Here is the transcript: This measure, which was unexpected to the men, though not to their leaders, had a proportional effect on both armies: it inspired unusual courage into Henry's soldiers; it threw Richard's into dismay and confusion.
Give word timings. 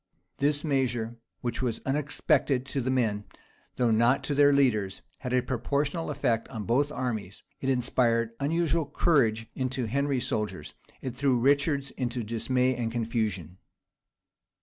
This 0.37 0.63
measure, 0.63 1.17
which 1.41 1.61
was 1.61 1.79
unexpected 1.85 2.65
to 2.65 2.81
the 2.81 2.89
men, 2.89 3.23
though 3.75 3.91
not 3.91 4.23
to 4.23 4.33
their 4.33 4.51
leaders, 4.51 5.03
had 5.19 5.31
a 5.31 5.43
proportional 5.43 6.09
effect 6.09 6.47
on 6.47 6.63
both 6.63 6.91
armies: 6.91 7.43
it 7.59 7.69
inspired 7.69 8.31
unusual 8.39 8.87
courage 8.87 9.45
into 9.53 9.85
Henry's 9.85 10.25
soldiers; 10.25 10.73
it 11.03 11.15
threw 11.15 11.37
Richard's 11.37 11.91
into 11.91 12.23
dismay 12.23 12.75
and 12.75 12.91
confusion. 12.91 13.59